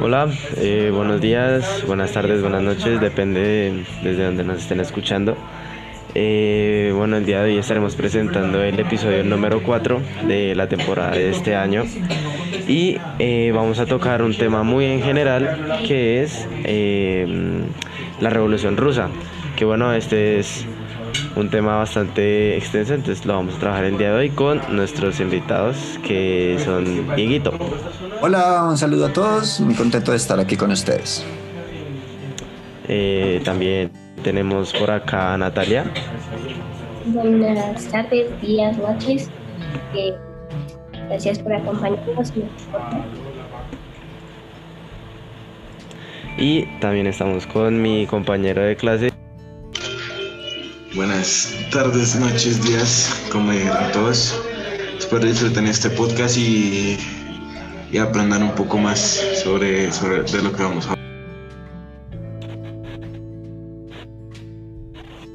[0.00, 0.28] Hola,
[0.58, 5.36] eh, buenos días, buenas tardes, buenas noches, depende desde donde nos estén escuchando.
[6.14, 11.10] Eh, bueno, el día de hoy estaremos presentando el episodio número 4 de la temporada
[11.10, 11.82] de este año
[12.68, 16.46] y eh, vamos a tocar un tema muy en general que es
[18.20, 19.08] la revolución rusa.
[19.56, 20.64] Que bueno, este es
[21.36, 25.20] un tema bastante extenso, entonces lo vamos a trabajar el día de hoy con nuestros
[25.20, 27.52] invitados que son Dieguito.
[28.20, 31.24] Hola, un saludo a todos, muy contento de estar aquí con ustedes.
[32.88, 33.90] Eh, también
[34.22, 35.84] tenemos por acá a Natalia.
[37.06, 39.30] Buenas tardes, días, noches.
[39.94, 40.14] Eh,
[41.08, 42.32] gracias por acompañarnos.
[46.36, 49.17] Y también estamos con mi compañero de clase.
[50.98, 54.36] Buenas tardes, noches, días, como dijeron todos.
[54.98, 56.98] Espero disfruten este podcast y,
[57.92, 58.98] y aprendan un poco más
[59.44, 61.06] sobre, sobre de lo que vamos a hablar.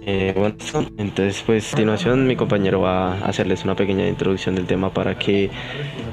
[0.05, 0.57] Eh, bueno,
[0.97, 5.17] entonces pues a continuación mi compañero va a hacerles una pequeña introducción del tema para
[5.17, 5.49] que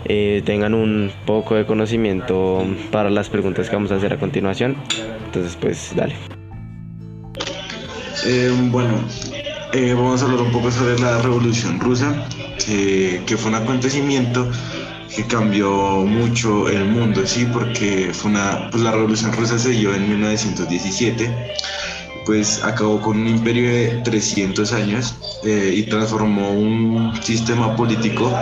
[0.05, 4.77] eh, tengan un poco de conocimiento para las preguntas que vamos a hacer a continuación.
[5.27, 6.14] Entonces pues dale.
[8.27, 9.03] Eh, bueno,
[9.73, 12.27] eh, vamos a hablar un poco sobre la Revolución Rusa,
[12.67, 14.49] que fue un acontecimiento
[15.15, 15.71] que cambió
[16.07, 21.55] mucho el mundo, sí, porque fue una, pues la Revolución Rusa se dio en 1917,
[22.27, 28.33] pues acabó con un imperio de 300 años eh, y transformó un sistema político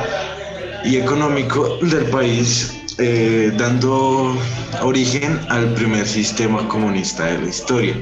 [0.85, 4.37] y económico del país, eh, dando
[4.83, 7.95] origen al primer sistema comunista de la historia.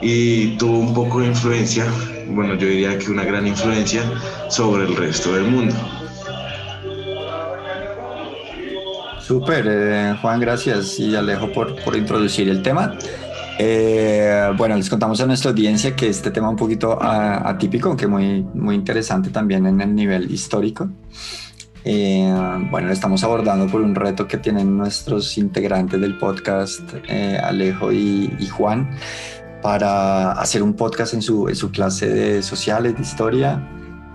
[0.00, 1.84] Y tuvo un poco de influencia,
[2.30, 4.02] bueno, yo diría que una gran influencia
[4.48, 5.74] sobre el resto del mundo.
[9.30, 12.96] Súper, eh, Juan, gracias y Alejo por, por introducir el tema.
[13.60, 18.08] Eh, bueno, les contamos a nuestra audiencia que este tema es un poquito atípico, aunque
[18.08, 20.88] muy, muy interesante también en el nivel histórico.
[21.84, 22.28] Eh,
[22.72, 26.82] bueno, lo estamos abordando por un reto que tienen nuestros integrantes del podcast,
[27.42, 28.90] Alejo y, y Juan,
[29.62, 33.66] para hacer un podcast en su, en su clase de sociales, de historia,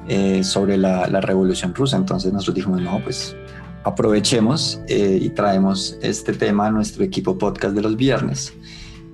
[0.07, 1.97] eh, sobre la, la, Revolución Rusa.
[1.97, 3.35] Entonces nosotros dijimos, no, pues
[3.83, 8.53] aprovechemos eh, y traemos este tema a nuestro equipo podcast de los viernes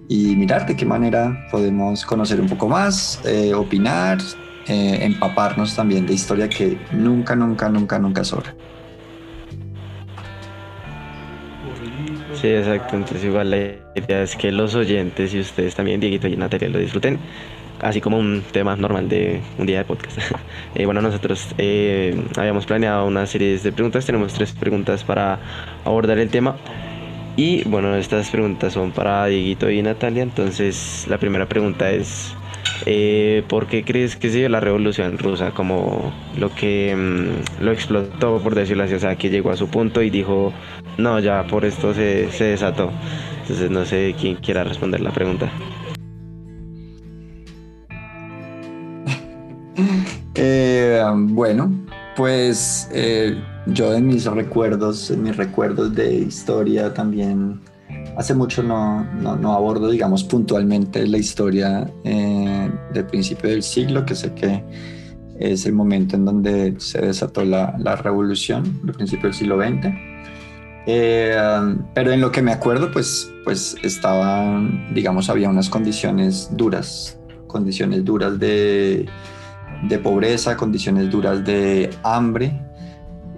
[0.09, 4.19] y mirar de qué manera podemos conocer un poco más, eh, opinar,
[4.67, 8.55] empaparnos también de historia que nunca, nunca, nunca, nunca sobra.
[12.33, 12.95] Sí, exacto.
[12.95, 13.57] Entonces igual la
[13.95, 17.19] idea es que los oyentes y ustedes también, Dieguito y Natalia, lo disfruten,
[17.81, 20.17] así como un tema normal de un día de podcast.
[20.75, 25.39] eh, bueno, nosotros eh, habíamos planeado una serie de preguntas, tenemos tres preguntas para
[25.83, 26.55] abordar el tema.
[27.37, 30.23] Y bueno, estas preguntas son para Dieguito y Natalia.
[30.23, 32.35] Entonces, la primera pregunta es,
[32.85, 37.71] eh, ¿por qué crees que se dio la revolución rusa como lo que mm, lo
[37.71, 38.93] explotó, por decirlo así?
[38.93, 40.53] O sea, que llegó a su punto y dijo,
[40.97, 42.91] no, ya por esto se, desató.
[43.41, 45.51] Entonces, no sé quién quiera responder la pregunta.
[50.33, 51.69] Eh, bueno,
[52.15, 53.37] pues eh,
[53.67, 57.59] yo en mis recuerdos, en mis recuerdos de historia también
[58.17, 64.15] hace mucho no, no, abordo, digamos, puntualmente la historia eh, del principio del siglo, que
[64.15, 64.63] sé que
[65.39, 70.11] es el momento en donde se desató la, la revolución, el principio del siglo XX.
[70.87, 71.35] Eh,
[71.93, 78.03] pero en lo que me acuerdo, pues, pues estaban, digamos, había unas condiciones duras, condiciones
[78.03, 79.07] duras de,
[79.87, 82.59] de pobreza, condiciones duras de hambre,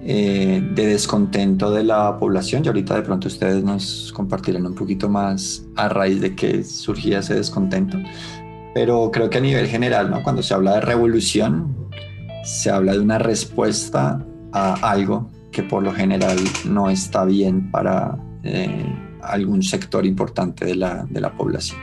[0.05, 5.07] eh, de descontento de la población y ahorita de pronto ustedes nos compartirán un poquito
[5.07, 7.97] más a raíz de que surgía ese descontento.
[8.73, 10.21] Pero creo que a nivel general, ¿no?
[10.21, 11.73] cuando se habla de revolución,
[12.43, 18.17] se habla de una respuesta a algo que por lo general no está bien para
[18.43, 18.85] eh,
[19.21, 21.79] algún sector importante de la, de la población.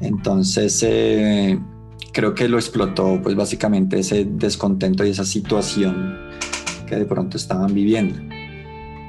[0.00, 1.58] Entonces, eh,
[2.12, 6.30] creo que lo explotó pues básicamente ese descontento y esa situación
[6.98, 8.18] de pronto estaban viviendo.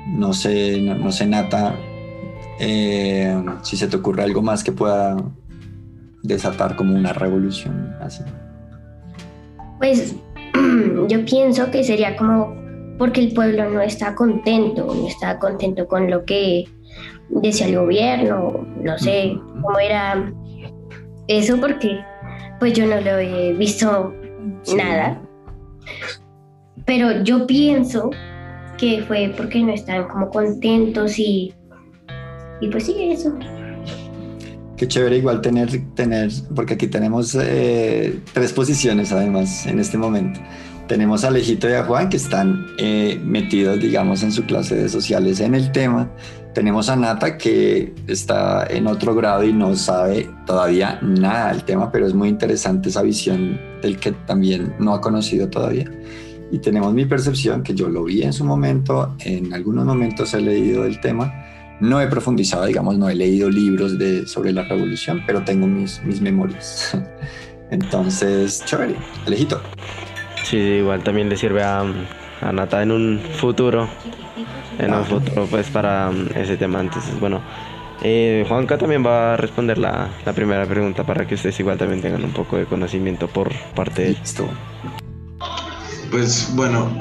[0.08, 1.76] No sé, no, sé, Nata,
[2.60, 5.16] eh, si se te ocurre algo más que pueda
[6.24, 8.24] desatar como una revolución así.
[9.80, 10.16] Pues
[11.08, 12.56] yo pienso que sería como
[12.98, 16.66] porque el pueblo no está contento, no está contento con lo que
[17.30, 20.32] decía el gobierno, no sé cómo era
[21.28, 22.00] eso porque
[22.60, 24.14] pues yo no lo he visto
[24.76, 25.20] nada.
[26.86, 28.10] Pero yo pienso
[28.78, 31.54] que fue porque no estaban como contentos y
[32.64, 33.34] y pues sí, eso.
[34.78, 40.40] Qué chévere igual tener, tener porque aquí tenemos eh, tres posiciones además en este momento.
[40.88, 44.88] Tenemos a Alejito y a Juan que están eh, metidos, digamos, en su clase de
[44.88, 46.10] sociales en el tema.
[46.54, 51.92] Tenemos a Nata que está en otro grado y no sabe todavía nada del tema,
[51.92, 55.92] pero es muy interesante esa visión del que también no ha conocido todavía.
[56.54, 60.40] Y tenemos mi percepción, que yo lo vi en su momento, en algunos momentos he
[60.40, 61.34] leído del tema,
[61.80, 66.04] no he profundizado, digamos, no he leído libros de, sobre la revolución, pero tengo mis,
[66.04, 66.96] mis memorias.
[67.72, 68.96] Entonces, chévere,
[69.26, 69.60] Alejito.
[70.44, 71.84] Sí, igual también le sirve a,
[72.42, 73.90] a Nata en un futuro,
[74.78, 76.82] en un futuro pues para um, ese tema.
[76.82, 77.42] Entonces, bueno,
[78.04, 82.00] eh, Juanca también va a responder la, la, primera pregunta para que ustedes igual también
[82.00, 84.48] tengan un poco de conocimiento por parte de esto.
[86.14, 86.96] Pues bueno,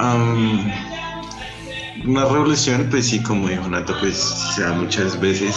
[2.06, 5.54] una revolución, pues sí, como dijo Nata, pues se da muchas veces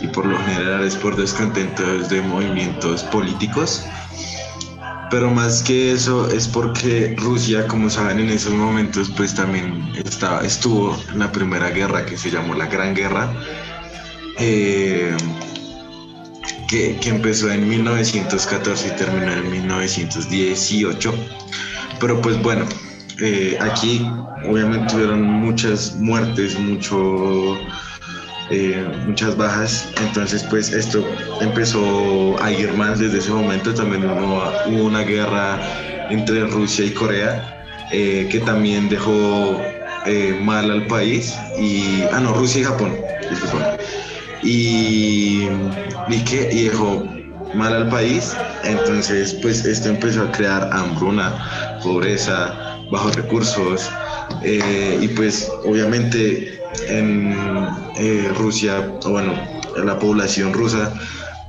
[0.00, 3.84] y por lo general es por descontentos de movimientos políticos.
[5.10, 10.40] Pero más que eso es porque Rusia, como saben, en esos momentos pues también estaba,
[10.40, 13.30] estuvo en la primera guerra que se llamó la Gran Guerra,
[14.38, 15.14] eh,
[16.66, 21.14] que, que empezó en 1914 y terminó en 1918.
[22.00, 22.66] Pero pues bueno,
[23.20, 24.06] eh, aquí
[24.44, 27.56] obviamente tuvieron muchas muertes, mucho,
[28.50, 31.04] eh, muchas bajas, entonces pues esto
[31.40, 35.58] empezó a ir más desde ese momento, también hubo, hubo una guerra
[36.10, 39.60] entre Rusia y Corea eh, que también dejó
[40.42, 42.96] mal al país, y, ah no, Rusia y Japón,
[44.42, 45.48] y,
[46.08, 47.04] y, que, y dejó
[47.54, 51.34] mal al país, entonces pues esto empezó a crear hambruna,
[51.82, 53.90] pobreza, bajos recursos
[54.42, 59.34] eh, y pues obviamente en eh, Rusia, o bueno,
[59.84, 60.92] la población rusa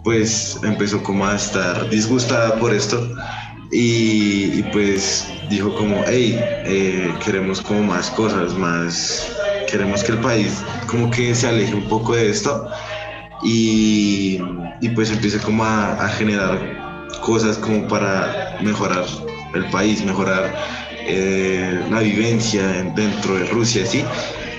[0.04, 3.10] pues empezó como a estar disgustada por esto
[3.72, 9.30] y, pues dijo como, hey, eh, queremos como más cosas, más,
[9.70, 12.70] queremos que el país como que se aleje un poco de esto
[13.44, 14.40] y,
[14.80, 16.58] y pues empiece como a generar
[17.22, 19.06] cosas como para mejorar
[19.54, 20.54] el país, mejorar
[21.08, 24.04] eh, la vivencia dentro de Rusia, ¿sí?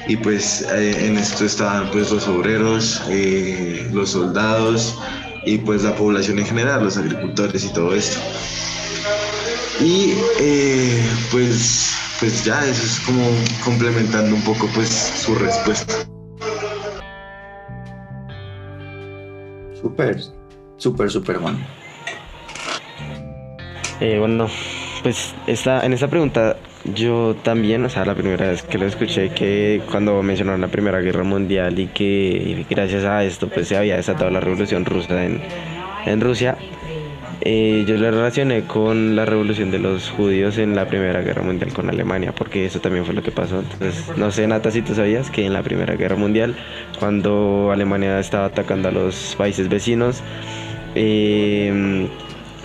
[0.07, 4.99] Y pues eh, en esto estaban pues los obreros, eh, los soldados
[5.45, 8.19] y pues la población en general, los agricultores y todo esto.
[9.81, 10.15] Y
[11.31, 13.23] pues, pues ya eso es como
[13.65, 15.95] complementando un poco pues su respuesta.
[19.81, 20.21] Súper,
[20.79, 21.59] súper, súper bueno.
[24.01, 24.49] bueno,
[25.09, 26.59] pues esta, en esta pregunta
[26.95, 31.01] yo también, o sea, la primera vez que lo escuché, que cuando mencionaron la Primera
[31.01, 35.41] Guerra Mundial y que gracias a esto pues se había desatado la Revolución Rusa en,
[36.05, 36.59] en Rusia,
[37.41, 41.73] eh, yo lo relacioné con la revolución de los judíos en la Primera Guerra Mundial
[41.73, 43.61] con Alemania, porque eso también fue lo que pasó.
[43.61, 46.55] Entonces, no sé, Nata, si tú sabías que en la Primera Guerra Mundial,
[46.99, 50.23] cuando Alemania estaba atacando a los países vecinos,
[50.95, 52.09] eh,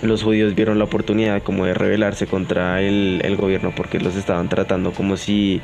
[0.06, 4.92] los judíos vieron la oportunidad como de rebelarse contra el, gobierno porque los estaban tratando
[4.92, 5.60] como si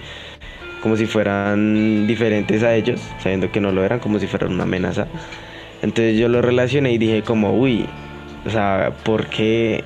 [0.83, 4.63] como si fueran diferentes a ellos, sabiendo que no lo eran, como si fueran una
[4.63, 5.09] amenaza.
[5.83, 7.85] Entonces yo lo relacioné y dije como, uy,
[8.47, 9.85] o sea, ¿por qué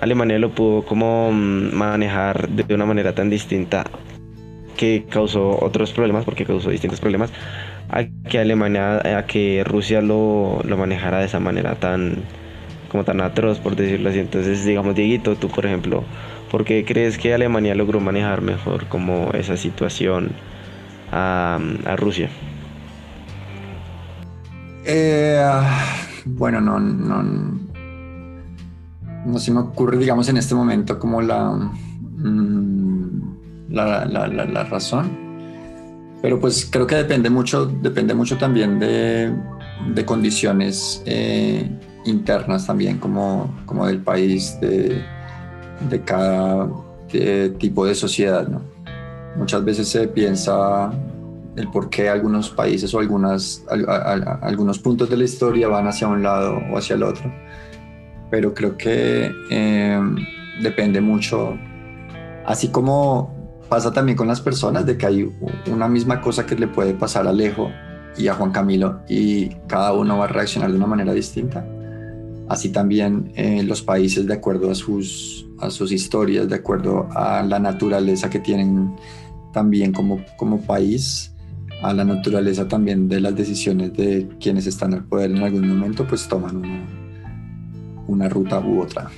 [0.00, 3.84] Alemania lo pudo como manejar de una manera tan distinta
[4.76, 7.32] que causó otros problemas, porque causó distintos problemas,
[7.90, 12.22] a que Alemania, a que Rusia lo, lo manejara de esa manera tan,
[12.90, 14.18] como tan atroz, por decirlo así.
[14.18, 16.04] Entonces, digamos, Dieguito, tú, por ejemplo,
[16.50, 20.30] ¿por qué crees que Alemania logró manejar mejor como esa situación
[21.12, 21.58] a,
[21.96, 22.30] Rusia?
[24.84, 25.42] Eh,
[26.24, 27.22] bueno, no, no,
[29.26, 33.20] no se me ocurre, digamos, en este momento como la, mm,
[33.70, 35.28] la, la, razón.
[36.22, 39.32] Pero pues creo que depende mucho, depende mucho también de,
[39.94, 41.70] de condiciones eh,
[42.04, 45.02] internas también como, como del país, de,
[45.88, 46.68] de cada
[47.58, 48.46] tipo de sociedad.
[48.48, 48.62] ¿no?
[49.36, 50.90] Muchas veces se piensa
[51.56, 53.64] el por qué algunos países o algunas,
[54.42, 57.32] algunos puntos de la historia van hacia un lado o hacia el otro,
[58.30, 60.16] pero creo que em,
[60.62, 61.58] depende mucho,
[62.46, 63.36] así como
[63.68, 65.32] pasa también con las personas, de que hay
[65.66, 67.70] una misma cosa que le puede pasar a Alejo
[68.16, 71.64] y a Juan Camilo y cada uno va a reaccionar de una manera distinta
[72.48, 77.42] así también eh, los países de acuerdo a sus, a sus historias, de acuerdo a
[77.42, 78.94] la naturaleza que tienen
[79.52, 81.34] también como, como país,
[81.82, 86.06] a la naturaleza también de las decisiones de quienes están al poder en algún momento,
[86.06, 86.86] pues toman una,
[88.06, 89.10] una ruta u otra.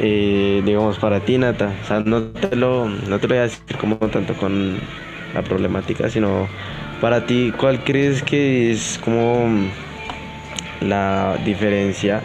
[0.00, 3.42] Eh, digamos, para ti, Nata, o sea, no te, lo, no te lo voy a
[3.42, 4.78] decir como tanto con
[5.34, 6.48] la problemática, sino
[7.00, 9.46] para ti, ¿cuál crees que es como
[10.84, 12.20] la diferencia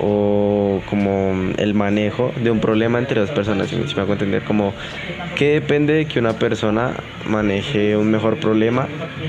[0.00, 3.68] o como el manejo de un problema entre dos personas?
[3.68, 4.72] Si me hago entender, como
[5.36, 6.94] ¿qué depende de que una persona
[7.26, 8.88] maneje un mejor problema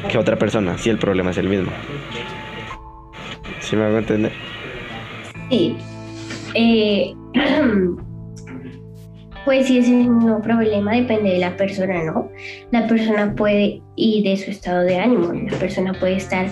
[0.09, 1.71] que otra persona, si el problema es el mismo?
[3.59, 4.31] ¿Sí me hago entender?
[5.49, 5.75] Sí.
[6.55, 7.13] Eh,
[9.45, 12.29] pues si ese mismo problema depende de la persona, ¿no?
[12.71, 15.33] La persona puede y de su estado de ánimo.
[15.33, 16.47] La persona puede estar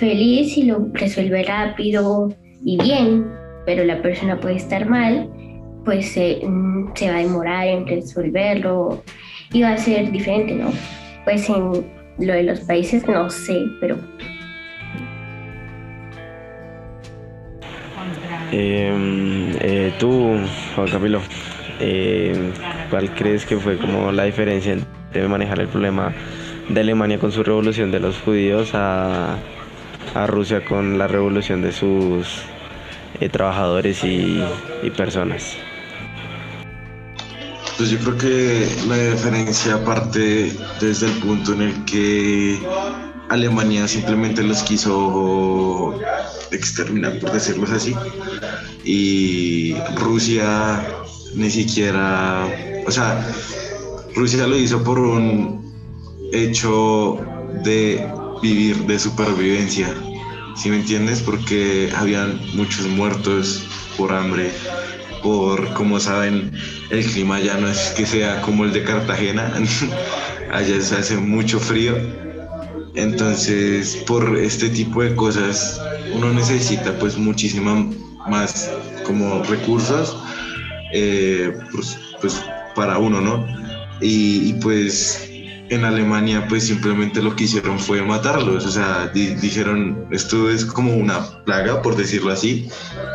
[0.00, 3.26] feliz y lo resuelve rápido y bien,
[3.66, 5.30] pero la persona puede estar mal,
[5.84, 9.02] pues se va a demorar en resolverlo
[9.52, 10.70] y va a ser diferente, ¿no?
[11.24, 11.86] Pues en
[12.18, 13.98] lo de los países no sé, pero
[18.52, 20.36] Em, eh, tú,
[20.74, 21.20] Juan Camilo,
[21.78, 22.50] eh,
[22.90, 26.12] ¿cuál crees que fue como la diferencia entre manejar el problema
[26.68, 29.36] de Alemania con su revolución de los judíos a,
[30.26, 32.26] Rusia con la revolución de sus
[33.20, 34.42] eh, trabajadores y,
[34.82, 35.56] y personas?
[37.76, 42.58] Pues yo creo que la diferencia parte desde el punto en el que
[43.30, 45.98] Alemania simplemente los quiso
[46.50, 47.94] exterminar, por decirlo así,
[48.84, 50.84] y Rusia
[51.34, 52.46] ni siquiera,
[52.86, 53.24] o sea,
[54.14, 55.72] Rusia lo hizo por un
[56.32, 57.18] hecho
[57.64, 58.06] de
[58.42, 59.94] vivir, de supervivencia,
[60.56, 61.20] ¿sí me entiendes?
[61.20, 63.64] Porque habían muchos muertos
[63.96, 64.50] por hambre,
[65.22, 66.52] por, como saben,
[66.90, 69.52] el clima ya no es que sea como el de Cartagena,
[70.52, 71.96] allá se hace mucho frío
[72.94, 75.80] entonces, por este tipo de cosas,
[76.12, 77.86] uno necesita pues muchísima
[78.28, 78.70] más
[79.06, 80.16] como recursos
[80.92, 82.44] eh, pues, pues,
[82.74, 83.46] para uno, ¿no?
[84.00, 85.29] Y, pues
[85.70, 90.94] en Alemania pues simplemente lo que hicieron fue matarlos, o sea, dijeron esto es como
[90.94, 92.68] una plaga, por decirlo así,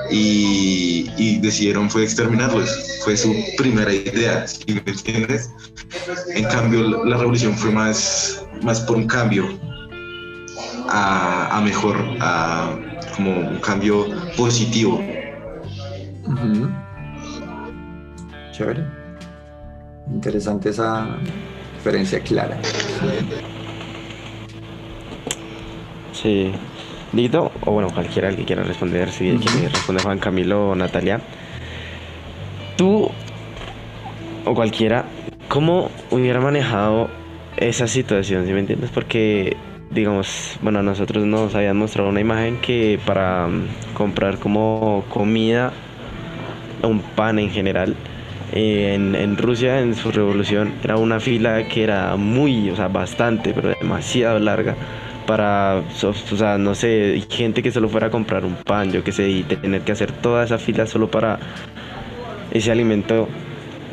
[0.09, 2.69] y, decidieron fue exterminarlos,
[3.03, 5.51] fue su primera idea, ¿sí me entiendes?
[6.33, 9.47] En cambio la revolución fue más, más por un cambio,
[10.89, 12.73] a, mejor, a
[13.15, 14.07] como un cambio
[14.37, 15.03] positivo.
[18.51, 18.85] Chévere.
[20.07, 21.17] Interesante esa
[21.85, 22.57] diferencia clara.
[26.13, 26.51] Sí.
[27.13, 31.21] Lito, o bueno, cualquiera que quiera responder, si quiere responder Juan Camilo o Natalia.
[32.75, 33.07] Tú,
[34.45, 35.05] o cualquiera,
[35.47, 37.07] ¿cómo hubiera manejado
[37.55, 38.47] esa situación?
[38.47, 38.89] ¿Sí me entiendes?
[38.89, 39.55] Porque
[39.91, 45.71] digamos, bueno, nosotros nos habían mostrado una imagen que para mm, comprar como comida,
[46.81, 47.95] un pan en general,
[48.55, 53.53] eh, en, Rusia, en su revolución, era una fila que era muy, o sea, bastante,
[53.53, 54.75] pero demasiado larga
[55.27, 59.11] para, o sea, no sé, gente que solo fuera a comprar un pan, yo qué
[59.11, 61.39] sé, y tener que hacer toda esa fila solo para
[62.51, 63.27] ese alimento.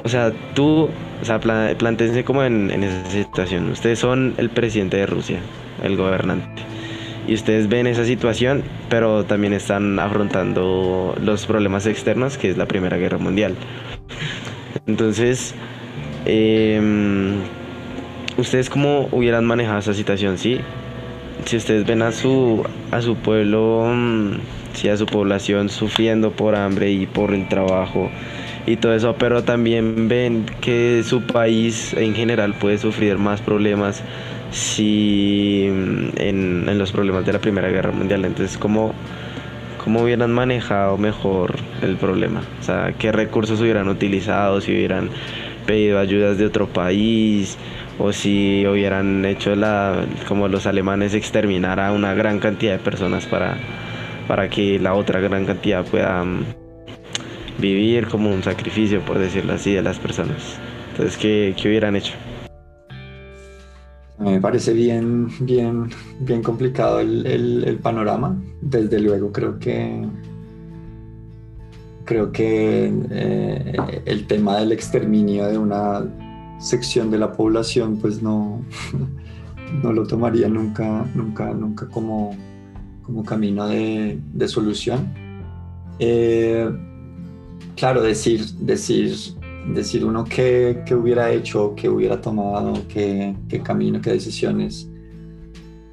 [0.04, 0.88] O sea, tú,
[1.20, 3.70] o sea, plantense como en esa situación.
[3.70, 5.38] Ustedes son el presidente de Rusia
[5.82, 6.62] el gobernante.
[7.26, 12.66] Y ustedes ven esa situación, pero también están afrontando los problemas externos, que es la
[12.66, 13.54] Primera Guerra Mundial.
[14.86, 15.54] Entonces,
[16.24, 17.40] em,
[18.36, 20.38] ¿ustedes cómo hubieran manejado esa situación?
[20.38, 20.60] ¿Sí?
[21.44, 24.32] Si ustedes ven a su, a su pueblo, mm,
[24.74, 28.10] sí, a su población sufriendo por hambre y por el trabajo
[28.66, 34.02] y todo eso, pero también ven que su país en general puede sufrir más problemas
[34.52, 38.24] si mm, en, los problemas de la Primera Guerra Mundial.
[38.24, 38.94] Entonces, ¿cómo,
[39.82, 42.42] ¿cómo hubieran manejado mejor el problema?
[42.60, 44.60] O sea, ¿qué recursos hubieran utilizado?
[44.60, 45.10] Si hubieran
[45.66, 47.56] pedido ayudas de otro país
[47.98, 53.26] o si hubieran hecho la como los alemanes exterminar a una gran cantidad de personas
[53.26, 53.56] para,
[54.26, 56.44] para que la otra gran cantidad pueda mm,
[57.58, 60.58] vivir como un sacrificio, por decirlo así, de las personas.
[60.90, 62.14] Entonces, ¿qué, qué hubieran hecho?
[64.22, 65.88] Me parece bien, bien,
[66.20, 68.40] bien complicado el, panorama.
[68.60, 70.06] Desde luego creo que
[72.04, 76.04] creo que eh, el tema del exterminio de una
[76.58, 78.62] sección de la población, pues no,
[79.82, 82.36] no lo tomaría nunca, nunca, nunca como,
[83.02, 85.12] como camino de, solución.
[85.98, 86.70] Eh,
[87.76, 89.16] claro, decir, decir
[89.68, 94.88] decir uno qué, qué hubiera hecho, qué hubiera tomado, qué, qué camino, qué decisiones,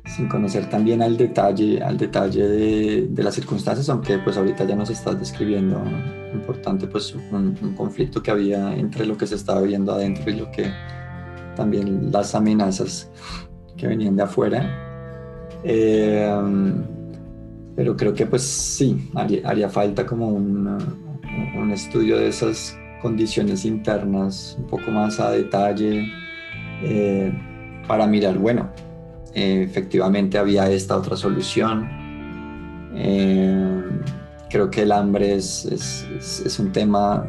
[0.06, 4.76] sin conocer también al detalle, al detalle de, de, las circunstancias, aunque pues ahorita ya
[4.76, 5.82] nos estás describiendo
[6.34, 10.52] importante pues un, conflicto que había entre lo que se estaba viendo adentro y lo
[10.52, 10.72] que
[11.56, 13.10] también las amenazas
[13.78, 14.86] que venían de afuera.
[15.64, 16.32] Eh,
[17.76, 20.68] pero creo que pues sí, haría, haría falta como un,
[21.58, 26.12] un estudio de esas condiciones internas un poco más a detalle
[26.84, 27.32] eh,
[27.88, 28.70] para mirar, bueno,
[29.34, 31.88] eh, efectivamente había esta otra solución.
[32.96, 33.84] Eh,
[34.50, 37.26] creo que el hambre es, es, un tema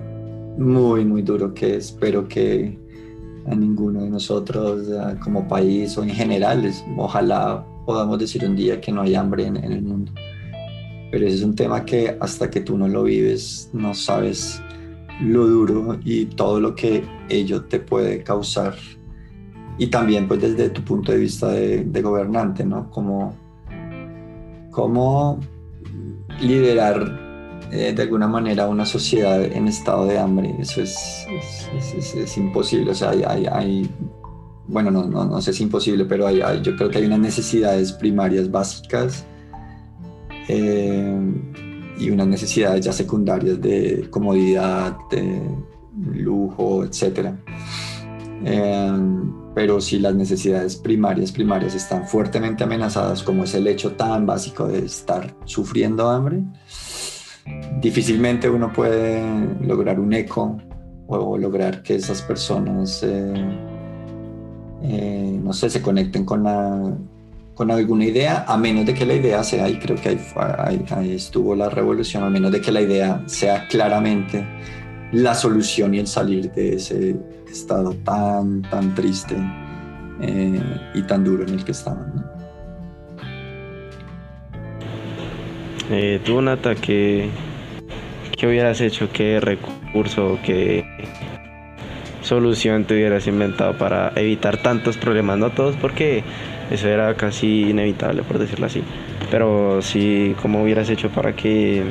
[0.58, 2.78] muy, muy duro que espero que
[3.46, 4.86] a ninguno de nosotros
[5.22, 9.56] como país o en general, ojalá podamos decir un día que no hay hambre en,
[9.56, 10.12] el mundo.
[11.10, 14.62] Pero es un tema que hasta que tú no lo vives no sabes
[15.22, 18.74] lo duro y todo lo que ello te puede causar.
[19.78, 22.90] Y también pues desde tu punto de vista de, gobernante, ¿no?
[22.90, 23.34] Como,
[24.70, 25.40] cómo
[26.40, 27.18] liderar
[27.72, 30.54] eh, de alguna manera una sociedad en estado de hambre.
[30.58, 31.26] Eso es,
[32.14, 32.90] es, imposible.
[32.90, 33.90] O sea, hay, hay,
[34.66, 37.20] bueno, no, no, no, sé si es imposible, pero hay, yo creo que hay unas
[37.20, 39.24] necesidades primarias básicas.
[40.48, 41.16] Eh,
[42.00, 45.40] y unas necesidades ya secundarias de comodidad, de
[46.14, 47.34] lujo, etc.
[48.44, 48.98] Eh,
[49.54, 54.66] pero si las necesidades primarias, primarias están fuertemente amenazadas, como es el hecho tan básico
[54.66, 56.42] de estar sufriendo hambre,
[57.80, 59.22] difícilmente uno puede
[59.60, 60.56] lograr un eco
[61.08, 63.34] o lograr que esas personas, eh,
[64.82, 66.96] eh, no sé, se conecten con la,
[67.60, 70.18] con alguna idea, a menos de que la idea sea, y creo que ahí,
[70.56, 74.46] ahí, ahí, estuvo la revolución, a menos de que la idea sea claramente
[75.12, 77.16] la solución y el salir de ese
[77.52, 79.36] estado tan, tan triste
[80.22, 80.58] eh,
[80.94, 82.10] y tan duro en el que estaban.
[82.14, 82.24] ¿no?
[85.90, 87.28] Eh, tú, un ataque
[88.38, 89.10] ¿qué hubieras hecho?
[89.12, 90.86] ¿Qué recurso, qué
[92.22, 95.36] solución te hubieras inventado para evitar tantos problemas?
[95.36, 96.24] No todos, porque
[96.70, 98.82] eso era casi inevitable, por decirlo así.
[99.30, 101.82] Pero sí, ¿cómo hubieras hecho para que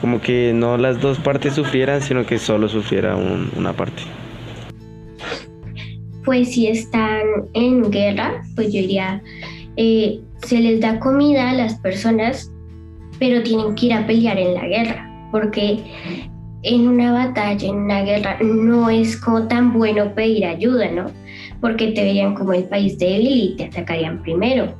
[0.00, 4.02] como que no las dos partes sufrieran, sino que solo sufriera un, una parte?
[6.24, 7.22] Pues si están
[7.54, 9.22] en guerra, pues yo diría,
[9.76, 12.50] eh, se les da comida a las personas,
[13.18, 15.80] pero tienen que ir a pelear en la guerra, porque
[16.62, 21.06] en una batalla, en una guerra, no es como tan bueno pedir ayuda, ¿no?
[21.60, 24.74] Porque te verían como el país débil y te atacarían primero.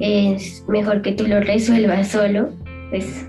[0.00, 2.50] Es mejor que tú lo resuelvas solo,
[2.90, 3.26] pues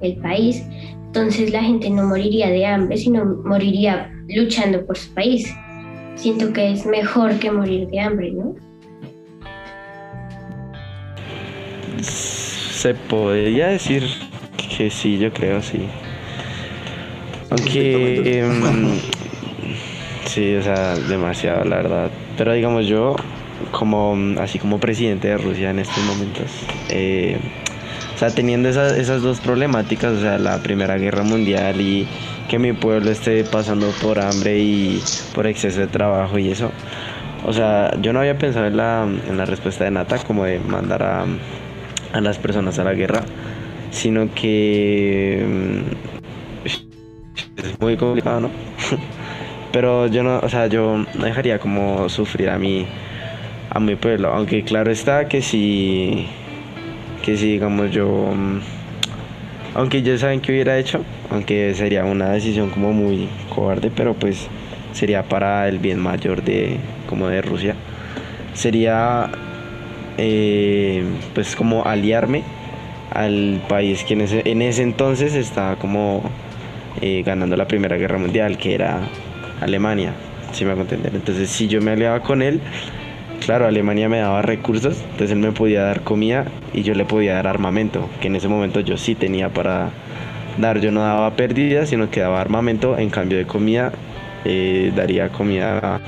[0.00, 0.62] el país.
[1.06, 5.52] Entonces la gente no moriría de hambre, sino moriría luchando por su país.
[6.16, 8.54] Siento que es mejor que morir de hambre, ¿no?
[12.00, 14.04] Se podría decir
[14.76, 15.86] que sí, yo creo, sí.
[17.50, 18.42] Aunque...
[20.26, 22.10] Sí, o sea, demasiado, la verdad.
[22.36, 23.16] Pero digamos yo,
[23.70, 26.50] como así como presidente de Rusia en estos momentos,
[26.88, 27.38] eh,
[28.14, 32.08] o sea, teniendo esas, esas dos problemáticas, o sea, la Primera Guerra Mundial y
[32.48, 35.02] que mi pueblo esté pasando por hambre y
[35.34, 36.72] por exceso de trabajo y eso.
[37.44, 40.58] O sea, yo no había pensado en la, en la respuesta de Nata como de
[40.60, 41.26] mandar a,
[42.12, 43.22] a las personas a la guerra,
[43.90, 46.66] sino que mm,
[47.56, 48.50] es muy complicado, ¿no?
[49.76, 52.86] Pero yo no, o sea, yo no dejaría como sufrir a mi,
[53.68, 54.32] a mi pueblo.
[54.32, 56.28] Aunque claro está que si,
[57.22, 58.60] que si digamos yo, mm,
[59.74, 64.48] aunque ya saben que hubiera hecho, aunque sería una decisión como muy cobarde, pero pues
[64.92, 67.74] sería para el bien mayor de, como de Rusia.
[68.54, 69.28] Sería
[70.16, 72.44] eh, pues como aliarme
[73.12, 76.22] al país que en ese, en ese entonces estaba como
[77.02, 79.00] eh, ganando la Primera Guerra Mundial, que era
[79.60, 80.12] Alemania,
[80.52, 80.84] si me hago.
[80.90, 82.60] Entonces, si yo me aliaba con él,
[83.44, 87.34] claro, Alemania me daba recursos, entonces él me podía dar comida y yo le podía
[87.34, 89.90] dar armamento, que en ese momento yo sí tenía para
[90.58, 90.80] dar.
[90.80, 93.92] Yo no daba pérdidas, sino que daba armamento en cambio de comida,
[94.44, 96.00] eh, daría comida a,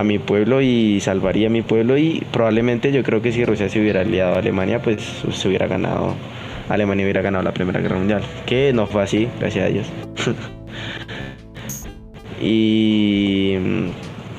[0.00, 3.68] a, mi pueblo y salvaría a mi pueblo y probablemente yo creo que si Rusia
[3.68, 6.14] se hubiera aliado a Alemania, pues se hubiera ganado,
[6.68, 9.86] Alemania hubiera ganado la Primera Guerra Mundial, que no fue así, gracias a Dios.
[12.40, 13.56] Y.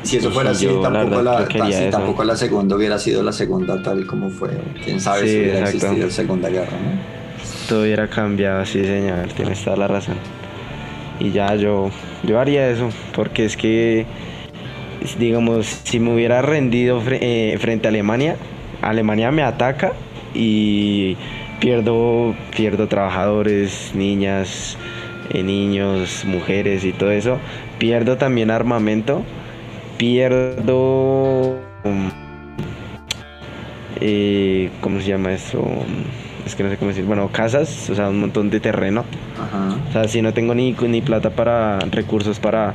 [0.03, 3.81] Si eso fuera así, tampoco, la, la, así tampoco la, segunda hubiera sido la segunda
[3.83, 4.49] tal como fue.
[4.83, 5.77] Quién sabe sí, si hubiera exacto.
[5.77, 7.67] existido la Segunda Guerra, ¿no?
[7.69, 10.15] Todo hubiera cambiado, sí, señor, tienes toda la razón.
[11.19, 11.91] y ya yo,
[12.23, 14.07] yo haría eso, porque es que,
[15.19, 18.37] digamos, si me hubiera rendido eh, frente a Alemania,
[18.81, 19.93] Alemania me ataca
[20.33, 21.15] y
[21.59, 24.77] pierdo, pierdo trabajadores, niñas,
[25.33, 27.39] niños, mujeres y todo eso.
[27.77, 29.23] Pierdo también armamento,
[29.97, 31.57] pierdo...
[34.03, 35.63] Eh, ¿Cómo se llama eso?
[36.45, 37.05] Es que no sé cómo decir.
[37.05, 39.05] Bueno, casas, o sea, un montón de terreno.
[39.89, 42.73] O sea, si no tengo ni, ni plata para recursos para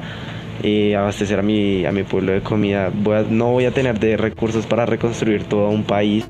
[0.63, 4.17] eh, abastecer a mi, a mi pueblo de comida, voy no voy a tener de
[4.17, 6.27] recursos para reconstruir todo un país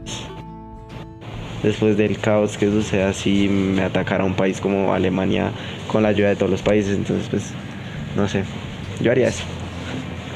[1.63, 5.53] después del caos que suceda si me atacara un país como Alemania
[5.91, 6.97] con la ayuda de todos los países.
[6.97, 7.45] Entonces, pues,
[8.17, 8.45] no sé,
[9.01, 9.45] yo haría eso.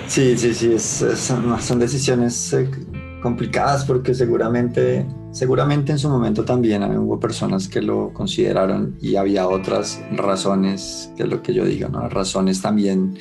[0.07, 2.69] Sí, sí, sí, son, decisiones eh,
[3.23, 9.47] complicadas porque seguramente, seguramente en su momento también hubo personas que lo consideraron y había
[9.47, 12.09] otras razones, que es lo que yo digo, ¿no?
[12.09, 13.17] Razones también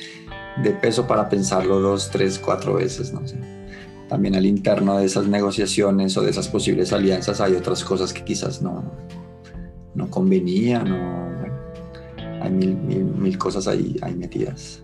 [0.64, 3.59] de peso para pensarlo dos, tres, cuatro veces, no sé
[4.10, 8.24] también al interno de esas negociaciones o de esas posibles alianzas hay otras cosas que
[8.24, 8.82] quizás no,
[9.94, 11.30] no convenían o
[12.42, 14.82] hay mil, mil, cosas ahí, ahí, metidas.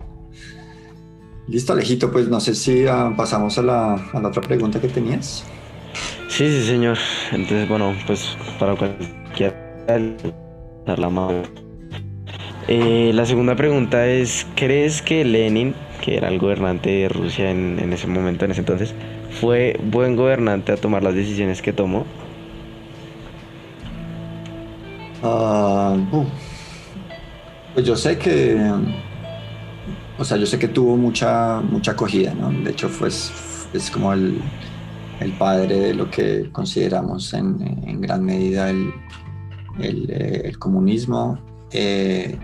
[1.49, 4.87] Listo, Alejito, pues no sé si ah, pasamos a la, a la, otra pregunta que
[4.87, 5.43] tenías.
[6.29, 6.97] Sí, sí, señor.
[7.31, 9.53] Entonces, bueno, pues para cualquier
[10.85, 11.43] la
[12.69, 17.79] eh, la segunda pregunta es, ¿crees que Lenin, que era el gobernante de Rusia en,
[17.79, 18.93] en ese momento, en ese entonces,
[19.39, 22.05] fue buen gobernante a tomar las decisiones que tomó?
[25.23, 25.95] Ah,
[27.73, 28.57] pues yo sé que,
[30.17, 32.51] o sea, yo sé que tuvo mucha, mucha acogida, ¿no?
[32.51, 34.39] De hecho, fue, es como el,
[35.19, 38.93] el padre de lo que consideramos en, gran medida el,
[39.79, 41.39] el, comunismo.
[41.71, 42.37] Eh,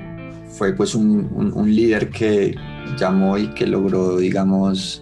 [0.49, 2.55] fue pues un, un, líder que
[2.97, 5.01] llamó y que logró, digamos,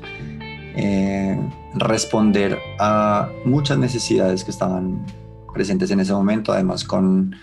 [0.76, 1.40] eh,
[1.76, 5.06] responder a muchas necesidades que estaban
[5.54, 7.36] presentes en ese momento, además con,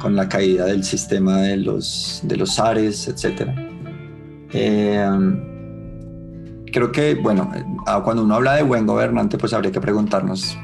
[0.00, 3.50] con la caída del sistema de los, de los Ares, etc.
[4.52, 5.08] Eh,
[6.72, 7.50] creo que, bueno,
[8.04, 10.56] cuando uno habla de buen gobernante, pues habría que preguntarnos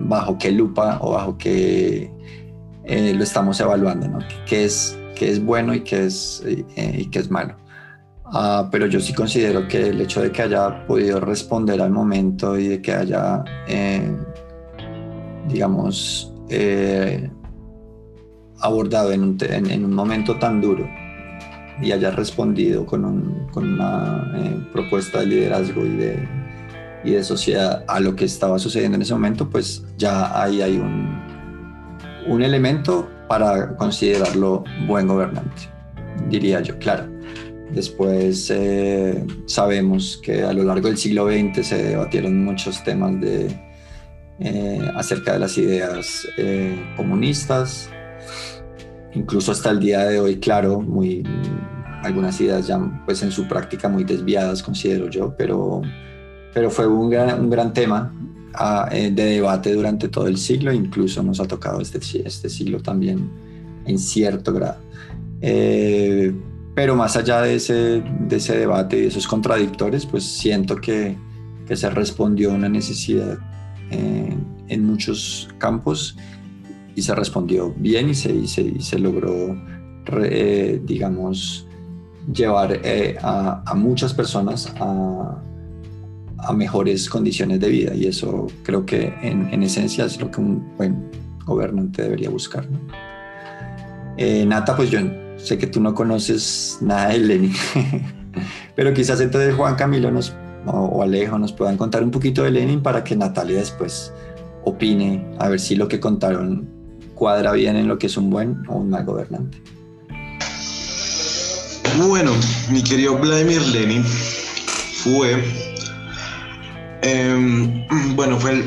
[0.00, 2.12] bajo qué lupa o bajo qué
[2.84, 4.18] eh, lo estamos evaluando, ¿no?
[4.46, 7.54] ¿Qué es, qué es bueno y qué es, eh, y qué es malo?
[8.32, 12.56] Ah, pero yo sí considero que el hecho de que haya podido responder al momento
[12.56, 14.16] y de que haya, eh,
[15.48, 17.28] digamos, eh,
[18.60, 20.88] abordado en un, en, un, momento tan duro
[21.82, 26.28] y haya respondido con, un, con una eh, propuesta de liderazgo y de,
[27.02, 30.76] y de sociedad a lo que estaba sucediendo en ese momento, pues ya ahí hay
[30.76, 31.20] un,
[32.28, 35.62] un elemento para considerarlo buen gobernante,
[36.28, 37.19] diría yo, claro
[37.74, 43.46] Después eh, sabemos que a lo largo del siglo XX se debatieron muchos temas de,
[44.40, 47.88] eh, acerca de las ideas eh, comunistas,
[49.14, 51.22] incluso hasta el día de hoy, claro, muy,
[52.02, 55.82] algunas ideas ya pues en su práctica muy desviadas, considero yo, pero,
[56.52, 58.12] pero fue un gran, un gran tema
[58.54, 63.30] ah, de debate durante todo el siglo, incluso nos ha tocado este, este siglo también
[63.86, 64.80] en cierto grado.
[66.74, 71.16] Pero más allá de ese, de ese debate y de esos contradictores, pues siento que,
[71.66, 73.38] que se respondió a una necesidad
[73.90, 74.36] eh,
[74.68, 76.16] en muchos campos
[76.94, 79.56] y se respondió bien y se, y se, logró,
[80.22, 81.66] eh, digamos,
[82.32, 85.42] llevar eh, a, a, muchas personas a,
[86.38, 90.40] a, mejores condiciones de vida y eso creo que en, en, esencia es lo que
[90.40, 91.10] un buen
[91.44, 92.68] gobernante debería buscar.
[92.70, 92.78] ¿no?
[94.46, 95.00] Nata, pues yo
[95.42, 97.54] sé que tú no conoces nada de Lenin,
[98.76, 100.10] pero quizás entonces Juan Camilo
[100.66, 104.12] o, Alejo nos puedan contar un poquito de Lenin para que Natalia después
[104.64, 106.68] opine, a ver si lo que contaron
[107.14, 109.62] cuadra bien en lo que es un buen o un mal gobernante.
[111.98, 112.32] Bueno,
[112.70, 115.42] mi querido Vladimir Lenin fue,
[117.02, 118.64] em, bueno, fue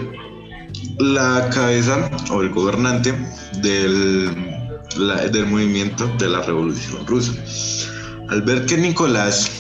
[1.00, 3.14] la cabeza o el gobernante
[3.62, 4.33] del
[4.96, 7.34] del movimiento de la Revolución Rusa.
[8.30, 9.52] Al ver que Nicolás,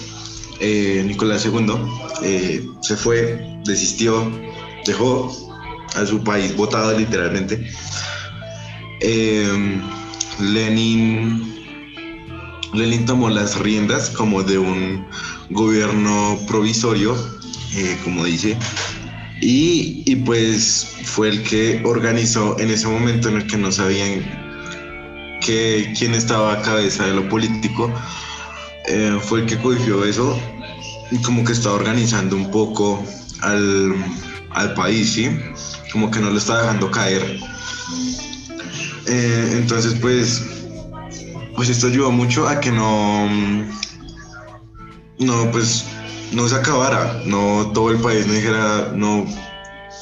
[0.59, 1.73] eh, Nicolás II
[2.23, 4.31] eh, se fue, desistió,
[4.85, 5.31] dejó
[5.95, 7.69] a su país votado literalmente,
[9.01, 9.81] eh,
[10.39, 11.53] Lenin,
[12.73, 15.05] Lenin tomó las riendas como de un
[15.49, 17.15] gobierno provisorio,
[18.03, 18.57] como dice,
[19.41, 24.42] y, y, pues fue el que organizó en ese momento en el que no sabían
[25.43, 27.91] que quien estaba a cabeza de lo político
[28.85, 30.39] eh, fue el que cogió eso
[31.11, 33.03] y como que estaba organizando un poco
[33.41, 33.93] al,
[34.51, 35.29] al país, ¿sí?
[35.91, 37.39] Como que no lo está dejando caer.
[39.05, 40.41] Eh, entonces, pues,
[41.55, 43.29] pues esto ayudó mucho a que no,
[45.19, 45.85] no, pues,
[46.31, 49.25] no se acabara, no todo el país no dijera, no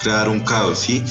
[0.01, 1.03] crear un caos, ¿sí?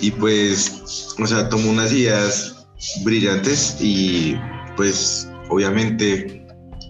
[0.00, 2.55] Y pues, o sea, tomó unas ideas
[3.02, 4.36] brillantes y
[4.76, 6.46] pues obviamente,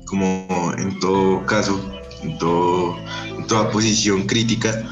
[0.07, 1.81] como en todo caso,
[2.23, 4.83] en, todo, en toda posición crítica,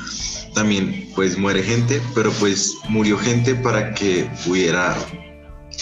[0.54, 4.96] también pues muere gente, pero pues murió gente para que pudiera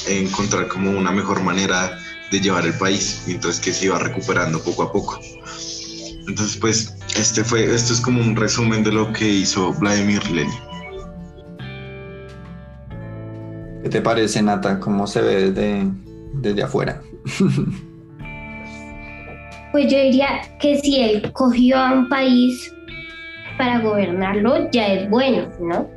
[0.09, 1.99] encontrar como una mejor manera
[2.31, 5.21] de llevar el país, mientras que se iba recuperando poco a poco.
[6.27, 10.72] Entonces, pues, este fue, esto es como un resumen de lo que hizo Vladimir Lenin.
[13.83, 14.79] ¿Qué te parece, Nata?
[14.79, 15.85] ¿Cómo se ve desde,
[16.35, 17.03] desde afuera?
[19.73, 22.73] Pues yo diría que si él cogió a un país
[23.57, 25.89] para gobernarlo, ya es bueno, ¿no?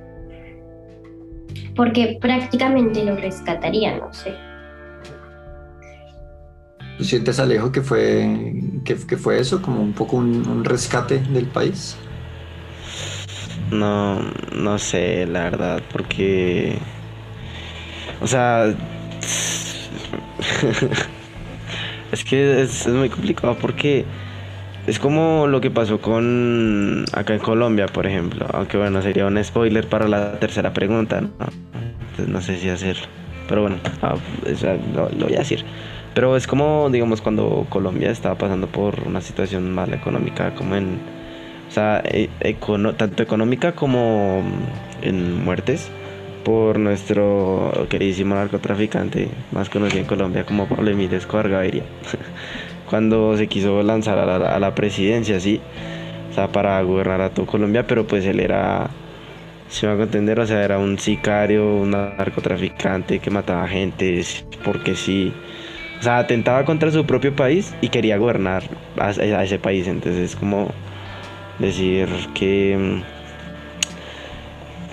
[1.75, 4.33] Porque prácticamente lo rescataría, no sé.
[6.97, 8.53] ¿Tú sientes, Alejo, que fue,
[8.85, 11.97] que, que fue eso, como un poco un, un rescate del país?
[13.71, 14.21] No,
[14.55, 16.79] no sé, la verdad, porque.
[18.21, 18.73] O sea.
[22.11, 24.05] es que es, es muy complicado porque
[24.87, 28.45] es como lo que pasó con acá en Colombia, por ejemplo.
[28.53, 31.29] Aunque bueno, sería un spoiler para la tercera pregunta, ¿no?
[32.11, 33.07] Entonces no sé si hacerlo.
[33.47, 34.15] Pero bueno, ah,
[34.93, 35.63] lo, lo voy a decir.
[36.13, 40.99] Pero es como, digamos, cuando Colombia estaba pasando por una situación mala económica, como en,
[41.67, 44.41] o sea, e- econo- tanto económica como
[45.01, 45.89] en muertes,
[46.45, 51.83] por nuestro queridísimo narcotraficante, más conocido en Colombia como Pablo Emilio Escobar Gaviria,
[52.89, 55.59] cuando se quiso lanzar a la, a la presidencia, sí,
[56.29, 58.89] o sea, para gobernar a todo Colombia, pero pues él era,
[59.69, 64.21] si me hago entender, o sea, era un sicario, un narcotraficante que mataba gente,
[64.63, 65.33] porque sí.
[65.99, 68.63] O sea, atentaba contra su propio país y quería gobernar
[68.97, 69.87] a, a ese país.
[69.87, 70.75] Entonces es como
[71.57, 73.01] decir que...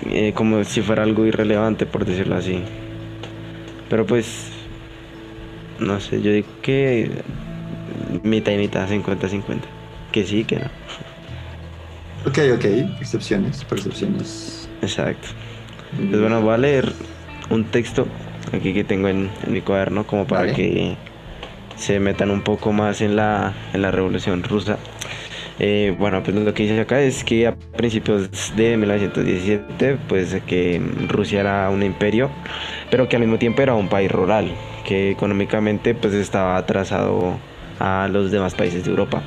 [0.04, 2.62] mm, eh, como si fuera algo irrelevante, por decirlo así.
[3.88, 4.50] Pero pues...
[5.78, 7.10] No sé, yo digo que...
[8.22, 9.42] Mitad y mitad, 50-50.
[10.12, 10.66] Que sí, que no.
[12.26, 12.64] Ok, ok,
[13.00, 14.68] excepciones, percepciones.
[14.80, 15.28] Exacto.
[15.96, 16.92] Pues bueno, voy a leer
[17.50, 18.06] un texto
[18.52, 20.54] aquí que tengo en, en mi cuaderno como para Vale.
[20.54, 20.96] que
[21.76, 24.78] se metan un poco más en la, en la revolución rusa.
[25.64, 30.82] Eh, bueno, pues lo que dice acá es que a principios de 1917, pues que
[31.08, 32.30] Rusia era un imperio,
[32.90, 34.50] pero que al mismo tiempo era un país rural,
[34.84, 37.38] que económicamente pues estaba atrasado
[37.78, 39.22] a los demás países de Europa.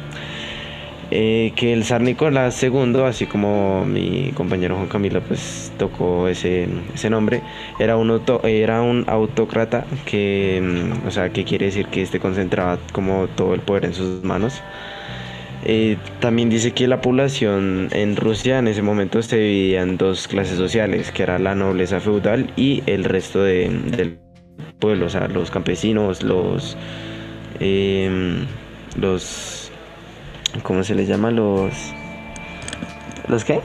[1.12, 6.68] Eh, que el zar Nicolás II, así como mi compañero Juan Camilo pues tocó ese,
[6.96, 7.44] ese nombre,
[7.78, 12.20] era un, auto- era un autócrata que, mm, o sea, que quiere decir que este
[12.20, 14.64] concentraba como todo el poder en sus manos.
[15.68, 20.28] Eh, también dice que la población en Rusia en ese momento se dividía en dos
[20.28, 24.20] clases sociales, que era la nobleza feudal y el resto de- del
[24.80, 26.78] pueblo, o sea, los campesinos, los...
[27.60, 28.46] em,
[29.00, 29.72] los
[30.64, 31.32] ¿Cómo se les llama?
[31.32, 31.74] Los.
[33.28, 33.60] ¿Los qué?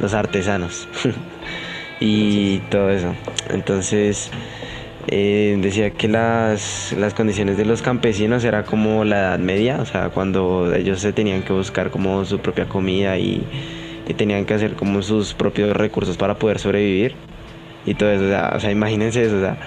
[0.00, 0.86] Los artesanos.
[2.00, 3.14] y todo eso.
[3.50, 4.30] Entonces.
[5.08, 9.86] Eh, decía que las, las condiciones de los campesinos era como la edad media, o
[9.86, 13.44] sea, cuando ellos se tenían que buscar como su propia comida y,
[14.06, 17.14] y tenían que hacer como sus propios recursos para poder sobrevivir.
[17.84, 19.58] Y todo eso, o sea, o sea, imagínense eso, o sea,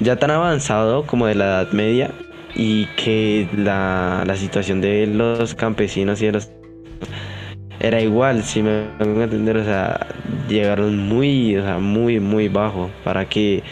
[0.00, 2.10] ya tan avanzado como de la edad media
[2.54, 6.50] y que la, la situación de los campesinos y de los
[7.80, 10.06] era igual, si me hago entender, o sea,
[10.48, 13.64] llegaron muy, o sea, muy, muy bajo para que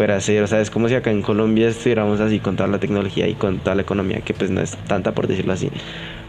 [0.00, 2.70] fuera a ser, o sea, es como si acá en Colombia estuviéramos así con toda
[2.70, 5.70] la tecnología y con toda la economía, que pues no es tanta por decirlo así.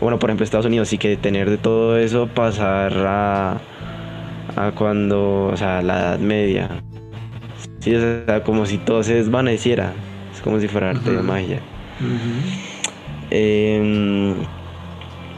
[0.01, 3.61] Bueno, por ejemplo, Estados Unidos sí que tener de todo eso pasar a,
[4.57, 6.69] a cuando, o sea, la Edad Media.
[7.79, 9.93] Sí, o sea, como si todo se desvaneciera.
[10.35, 11.61] Es como si fuera arte de magia.
[13.29, 14.35] Eh,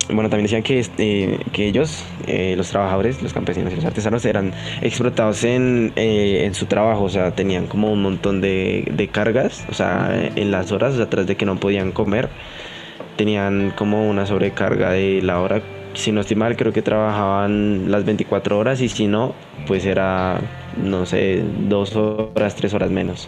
[0.07, 4.25] bueno, también decían que, este, que ellos, eh, los trabajadores, los campesinos y los artesanos,
[4.25, 9.07] eran explotados en, eh, en su trabajo, o sea, tenían como un montón de, de
[9.07, 12.29] cargas, o sea, en las horas, o sea, tras de que no podían comer,
[13.15, 15.61] tenían como una sobrecarga de la hora.
[15.93, 19.35] Si no estoy mal, creo que trabajaban las 24 horas y si no,
[19.67, 20.39] pues era,
[20.81, 23.27] no sé, dos horas, tres horas menos.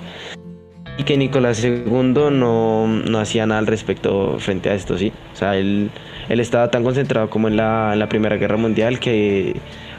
[1.06, 1.92] que Nicolás II
[2.32, 5.14] no, no, hacía nada al respecto frente a esto, ¿sí?
[5.34, 5.92] O sea, él,
[6.30, 9.56] él estaba tan concentrado como en la, en la Primera Guerra Mundial que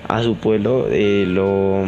[0.09, 1.85] a su pueblo eh, lo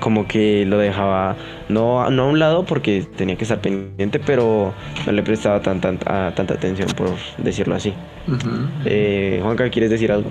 [0.00, 1.36] como que lo dejaba
[1.68, 4.74] no, no a un lado porque tenía que estar pendiente, pero
[5.06, 7.94] no le prestaba tan, tanta atención, por decirlo así.
[8.84, 10.30] Eh, Juanca, ¿quieres decir algo?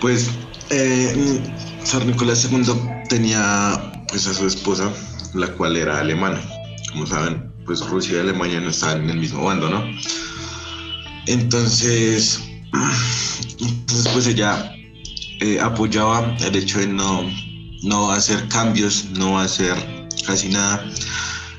[0.00, 0.30] Pues
[0.70, 1.40] eh,
[1.82, 2.62] San Nicolás II
[3.08, 3.72] tenía
[4.08, 4.90] pues a su esposa,
[5.34, 6.40] la cual era alemana.
[6.92, 9.84] Como saben, pues Rusia y Alemania no estaban en el mismo bando, ¿no?
[11.26, 12.42] Entonces,
[13.60, 14.72] entonces pues ella
[15.40, 17.30] eh, apoyaba el hecho de no,
[17.82, 19.76] no hacer cambios, no hacer
[20.26, 20.82] casi nada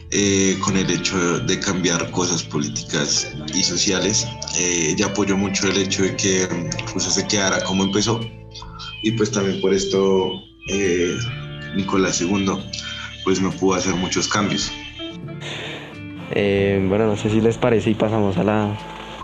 [0.10, 4.26] eh, con el hecho de cambiar cosas políticas y sociales.
[4.58, 6.48] Eh, ella apoyó mucho el hecho de que
[6.92, 8.20] Rusia se quedara como empezó
[9.04, 10.42] y pues también por esto
[11.76, 12.50] Nicolás II
[13.24, 14.72] pues no pudo hacer muchos cambios.
[16.34, 18.78] Bueno, no sé si les parece y pasamos a la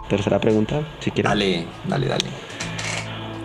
[0.10, 1.30] tercera pregunta, si quieren.
[1.30, 2.26] Dale, dale, dale.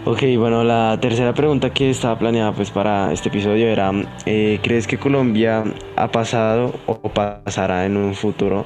[0.07, 3.93] Ok, bueno, la tercera pregunta que estaba planeada pues para este episodio era,
[4.25, 5.63] eh, ¿crees que Colombia
[5.95, 8.65] ha pasado o pasará en un futuro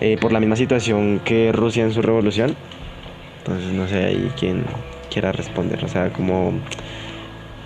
[0.00, 2.56] eh, por la misma situación que Rusia en su revolución?
[3.38, 4.64] Entonces no sé ahí quién
[5.12, 6.54] quiera responder, o sea, como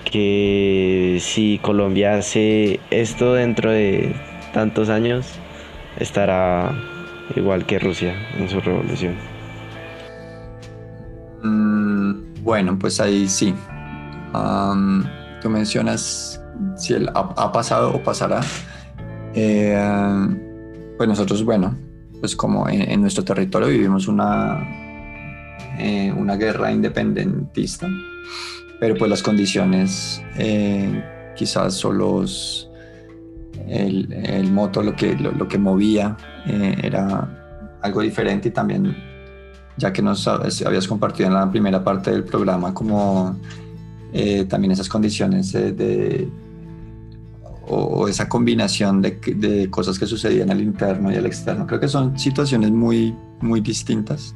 [0.04, 4.14] que si Colombia hace esto dentro de
[4.52, 5.38] tantos años,
[5.98, 6.72] estará
[7.34, 9.14] igual que Rusia en su revolución.
[11.42, 13.54] Mm, bueno, pues ahí sí.
[15.42, 16.40] tú mencionas
[16.76, 18.40] si él ha, pasado o pasará.
[19.34, 19.76] Eh,
[20.96, 21.76] pues nosotros, bueno,
[22.20, 24.60] pues como en, nuestro territorio vivimos una,
[25.78, 27.88] eh, una guerra independentista,
[28.80, 31.04] pero pues las condiciones eh,
[31.36, 32.24] quizás solo
[33.66, 38.96] el, el moto, lo que, lo que movía era algo diferente y también
[39.76, 43.38] ya que nos habías compartido en la primera parte del programa como
[44.12, 46.28] eh, también esas condiciones de,
[47.68, 51.66] o, esa combinación de, de, cosas que sucedían al interno y al externo.
[51.66, 54.34] Creo que son situaciones muy, muy distintas.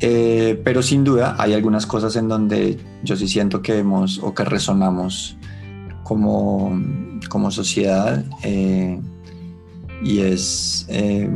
[0.00, 4.32] Eh, pero sin duda hay algunas cosas en donde yo sí siento que hemos o
[4.32, 5.36] que resonamos
[6.04, 6.70] como,
[7.28, 9.00] como sociedad eh,
[10.02, 10.86] y es,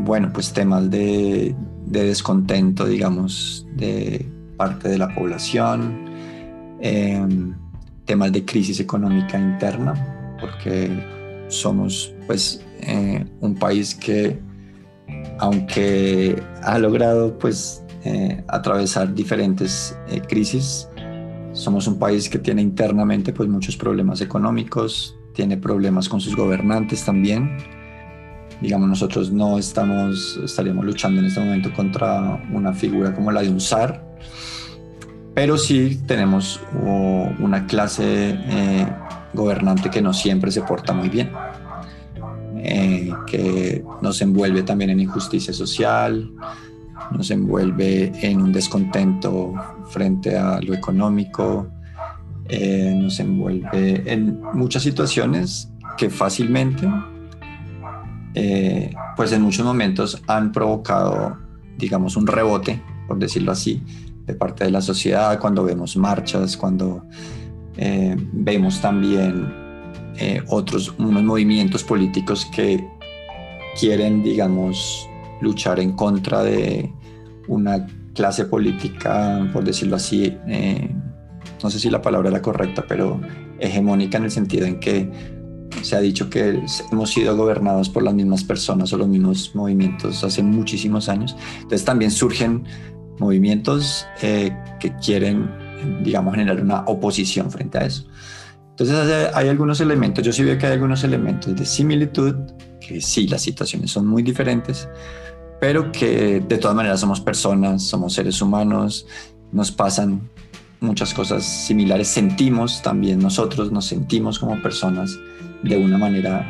[0.04, 1.54] bueno, pues temas de,
[1.86, 6.04] de descontento, digamos, de parte de la población,
[6.80, 7.54] em,
[8.04, 10.90] temas de crisis económica interna, porque
[11.48, 14.38] somos pues eh, un país que
[15.38, 20.88] aunque ha logrado pues eh, atravesar diferentes eh, crisis,
[21.52, 27.04] somos un país que tiene internamente pues muchos problemas económicos, tiene problemas con sus gobernantes
[27.04, 27.56] también.
[28.60, 33.50] Digamos, nosotros no estamos, estaríamos luchando en este momento contra una figura como la de
[33.50, 34.04] un zar,
[35.34, 36.60] pero sí tenemos
[37.40, 38.86] una clase eh,
[39.32, 41.32] gobernante que no siempre se porta muy bien,
[42.58, 46.30] eh, que nos envuelve también en injusticia social,
[47.10, 49.54] nos envuelve en un descontento
[49.88, 51.71] frente a lo económico,
[52.54, 56.86] eh, nos envuelve en muchas situaciones que fácilmente
[58.34, 61.38] eh, pues en muchos momentos han provocado,
[61.78, 63.82] digamos, un rebote, por decirlo así,
[64.26, 67.06] de parte de la sociedad, cuando vemos marchas, cuando
[67.78, 69.50] eh, vemos también
[70.48, 72.86] otros, unos movimientos políticos que
[73.80, 75.08] quieren, digamos,
[75.40, 76.92] luchar en contra de
[77.48, 80.36] una clase política, por decirlo así,
[81.62, 83.20] no sé si la palabra era correcta, pero
[83.58, 85.10] hegemónica en el sentido en que
[85.82, 90.22] se ha dicho que hemos sido gobernados por las mismas personas o los mismos movimientos
[90.22, 91.36] hace muchísimos años.
[91.56, 92.64] Entonces también surgen
[93.18, 95.50] movimientos eh, que quieren,
[96.04, 98.04] digamos, generar una oposición frente a eso.
[98.70, 102.34] Entonces hay algunos elementos, yo sí veo que hay algunos elementos de similitud,
[102.80, 104.88] que sí, las situaciones son muy diferentes,
[105.60, 109.06] pero que de todas maneras somos personas, somos seres humanos,
[109.52, 110.30] nos pasan
[110.82, 115.18] muchas cosas similares, sentimos también nosotros, nos sentimos como personas
[115.62, 116.46] de una manera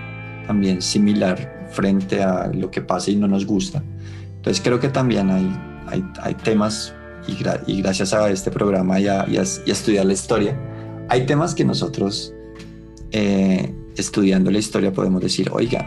[0.47, 3.83] también similar frente a lo que pasa y no nos gusta.
[4.37, 6.95] Entonces creo que también hay, hay, temas,
[7.29, 10.59] y, gracias a este programa y a, y, estudiar la historia,
[11.09, 12.35] hay temas que nosotros
[13.13, 15.87] eh, estudiando la historia podemos decir, oiga,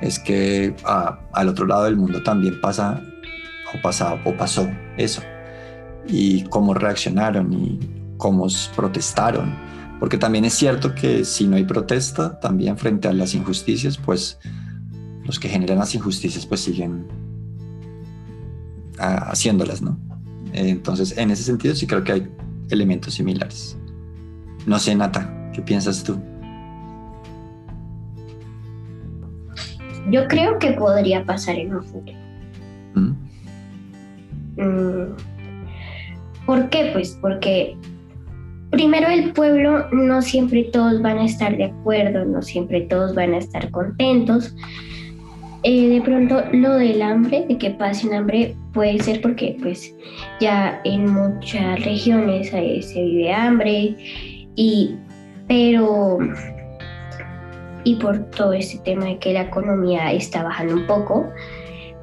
[0.00, 3.00] es que al otro lado del mundo también pasa
[3.72, 5.22] o, pasa, o pasó eso.
[6.08, 7.78] Y cómo reaccionaron y
[8.16, 8.46] cómo
[8.76, 9.54] protestaron
[10.00, 14.38] Porque también es cierto que si no hay protesta, también frente a las injusticias, pues
[15.24, 17.06] los que generan las injusticias pues siguen
[18.98, 19.98] haciéndolas, ¿no?
[20.52, 22.28] Entonces, en ese sentido sí creo que hay
[22.70, 23.76] elementos similares.
[24.66, 26.20] No sé, Nata, ¿qué piensas tú?
[30.10, 32.18] Yo creo que podría pasar en un futuro.
[32.94, 33.12] ¿Mm?
[34.56, 35.16] Mm,
[36.52, 36.90] ¿Por qué?
[36.92, 37.74] Pues porque
[38.72, 43.32] primero el pueblo no siempre todos van a estar de acuerdo, no siempre todos van
[43.32, 44.54] a estar contentos.
[45.62, 49.94] Eh, de pronto lo del hambre, de que pasen hambre, puede ser porque pues
[50.40, 53.96] ya en muchas regiones se vive hambre
[54.54, 54.94] y
[55.48, 56.18] pero
[57.84, 61.30] y por todo este tema de que la economía está bajando un poco,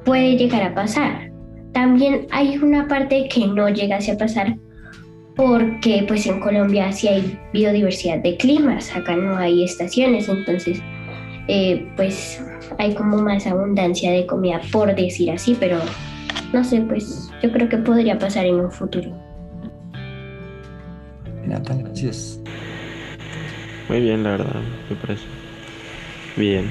[0.04, 1.29] puede llegar a pasar.
[1.72, 4.56] También hay una parte que no llegase a pasar
[5.36, 10.82] porque pues en Colombia sí hay biodiversidad de climas, acá no hay estaciones, entonces
[11.48, 12.42] eh, pues
[12.78, 15.78] hay como más abundancia de comida por decir así, pero
[16.52, 19.16] no sé, pues yo creo que podría pasar en un futuro.
[21.46, 22.40] gracias.
[23.88, 25.24] Muy bien, la verdad, me parece.
[26.36, 26.70] Bien.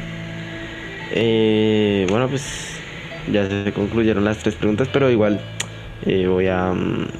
[1.12, 2.78] Eh, bueno, pues
[3.32, 5.39] ya se concluyeron las tres preguntas, pero igual
[6.05, 6.74] eh, voy a,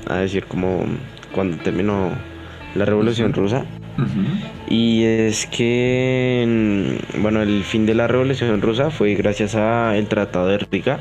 [0.08, 0.86] a, decir como
[1.34, 2.12] cuando terminó
[2.76, 3.66] la Revolución Rusa.
[4.70, 10.60] Y es que, bueno, el fin de la Revolución Rusa fue gracias al Tratado de
[10.60, 11.00] Riga,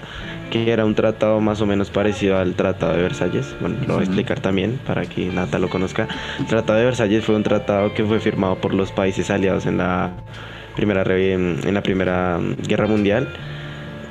[0.50, 3.54] que era un tratado más o menos parecido al Tratado de Versalles.
[3.60, 6.08] Bueno, lo voy a explicar también para que Nata lo conozca.
[6.40, 9.78] El Tratado de Versalles fue un tratado que fue firmado por los países aliados en
[9.78, 10.12] la
[10.74, 13.28] primera, en la primera Guerra Mundial.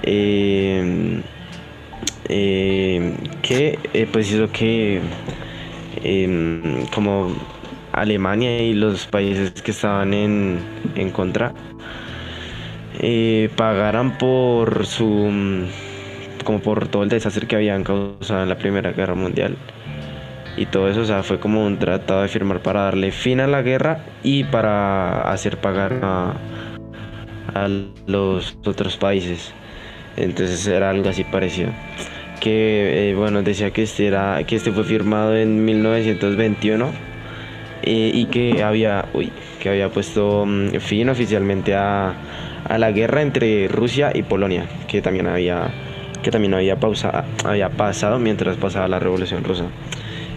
[0.03, 1.21] Eh,
[2.29, 5.01] eh, que eh, pues hizo que
[6.03, 7.35] em, como
[7.93, 10.59] Alemania y los países que estaban en,
[10.95, 11.53] en contra
[13.55, 15.29] pagaran por su
[16.43, 19.57] como por todo el desastre que habían causado en la primera guerra mundial
[20.57, 23.47] y todo eso, o sea, fue como un tratado de firmar para darle fin a
[23.47, 26.37] la guerra y para hacer pagar a
[28.07, 29.53] los otros países.
[30.17, 31.69] Entonces era algo así parecido.
[32.39, 36.91] Que eh, bueno, decía que este, era, que este fue firmado en 1921
[37.83, 42.13] eh, y que había, uy, que había puesto mm, fin oficialmente a,
[42.65, 45.69] a, la guerra entre Rusia y Polonia, que también había,
[46.21, 49.65] que también había, pausa, había pasado mientras pasaba la Revolución Rusa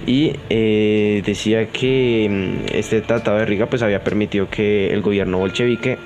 [0.07, 5.39] y eh, decía que mm, este tratado de Riga pues había permitido que el gobierno
[5.39, 5.99] bolchevique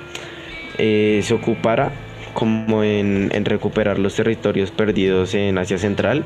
[0.77, 1.91] eh, se ocupara
[2.35, 6.23] como en, recuperar los territorios perdidos en Asia Central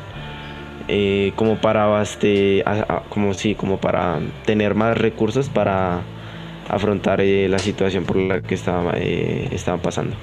[0.89, 2.03] eh, como para
[3.07, 6.01] como sí, como para tener más recursos para
[6.67, 10.15] afrontar la situación por la que estaba, estaban pasando.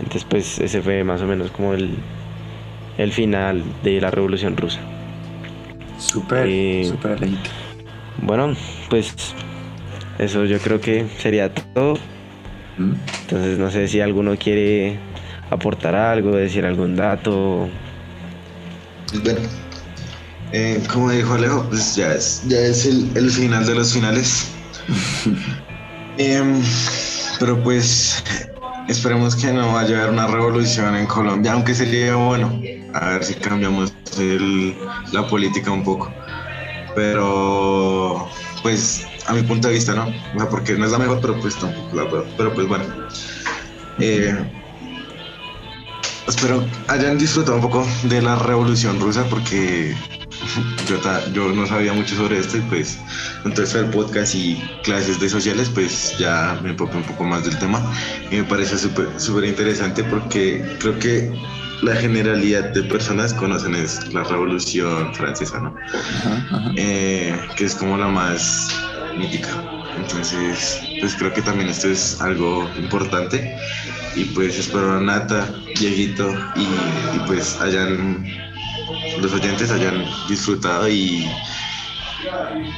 [0.00, 1.90] Entonces pues ese fue más o menos como el,
[2.98, 4.80] el final de la revolución rusa.
[5.98, 7.18] Súper, eh, súper
[8.22, 8.54] Bueno,
[8.90, 9.14] pues
[10.18, 11.94] eso yo creo que sería todo.
[12.78, 14.98] Entonces no sé si alguno quiere
[15.50, 17.68] aportar algo, decir algún dato.
[19.22, 19.40] Bueno,
[20.52, 24.48] eh, como dijo Alejo, pues ya es, ya es el, final de los finales.
[26.20, 26.60] Em,
[27.38, 28.24] pero pues
[28.88, 32.60] esperemos que no vaya a haber una revolución en Colombia, aunque sería bueno.
[32.92, 33.92] A ver si cambiamos
[35.12, 36.12] la política un poco.
[36.96, 38.28] Pero,
[38.62, 40.06] pues, a mi punto de vista, ¿no?
[40.06, 42.24] O sea, porque no es la mejor, pero pues tampoco la.
[42.36, 42.84] Pero pues bueno.
[44.00, 44.34] Eh,
[46.28, 49.96] espero hayan disfrutado un poco de la revolución rusa porque
[50.88, 51.00] yo,
[51.32, 52.98] yo no sabía mucho sobre esto y pues
[53.44, 57.58] entonces el podcast y clases de sociales pues ya me empapé un poco más del
[57.58, 57.82] tema
[58.30, 61.32] y me parece súper interesante porque creo que
[61.82, 65.74] la generalidad de personas conocen es la revolución francesa, ¿no?
[66.76, 68.87] Eh, que es como la más
[69.18, 69.50] mítica.
[69.96, 73.56] Entonces, pues creo que también esto es algo importante
[74.14, 75.48] y pues espero a Nata,
[75.78, 78.26] Dieguito y, pues hayan
[79.20, 81.28] los oyentes hayan disfrutado y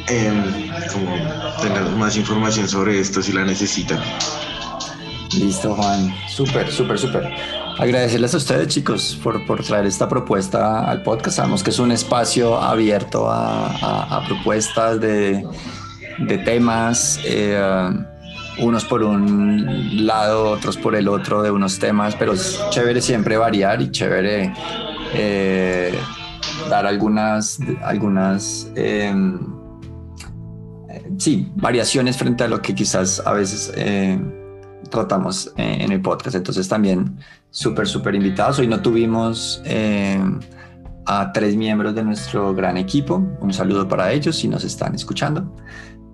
[0.08, 1.14] em, como
[1.62, 4.00] tengan más información sobre esto si la necesitan.
[5.38, 6.12] Listo, Juan.
[6.28, 7.30] Súper, súper, súper.
[7.78, 11.36] Agradecerles a ustedes, chicos, por, por, traer esta propuesta al podcast.
[11.36, 15.46] Sabemos que es un espacio abierto a, propuestas de,
[16.20, 17.58] de temas, eh,
[18.58, 23.36] unos por un lado, otros por el otro de unos temas, pero es chévere siempre
[23.36, 24.52] variar y chévere
[25.14, 25.94] eh,
[26.68, 29.38] dar algunas, algunas em,
[31.16, 34.20] sí, variaciones frente a lo que quizás a veces eh,
[34.90, 36.36] tratamos en el podcast.
[36.36, 37.18] Entonces también
[37.50, 38.58] súper, súper invitados.
[38.58, 39.62] Hoy no tuvimos
[41.06, 43.16] a tres miembros de nuestro gran equipo.
[43.40, 45.56] Un saludo para ellos si nos están escuchando.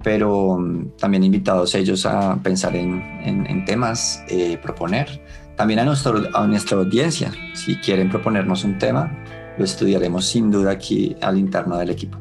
[0.06, 4.22] Pero mm, también invitados ellos a pensar en, en, temas,
[4.62, 5.20] proponer.
[5.56, 9.10] También a, nuestro, a nuestra audiencia, si quieren proponernos un tema,
[9.58, 12.18] lo estudiaremos sin duda aquí al interno del equipo.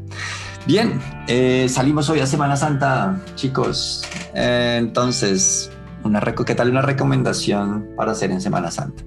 [0.66, 4.04] Bien, eh, salimos hoy a Semana Santa, chicos.
[4.34, 5.70] Eh, entonces,
[6.04, 9.04] una ¿qué tal una recomendación para hacer en Semana Santa?